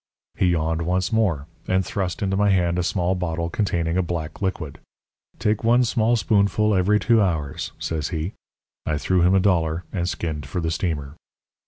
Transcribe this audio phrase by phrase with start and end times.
[0.35, 4.41] He yawned once more, and thrust into my hand a small bottle containing a black
[4.41, 4.79] liquid.
[5.37, 8.33] "'Take one small spoonful every two hours,' says he.
[8.87, 11.17] "I threw him a dollar and skinned for the steamer.